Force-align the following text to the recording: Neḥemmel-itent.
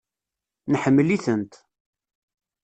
Neḥemmel-itent. 0.71 1.53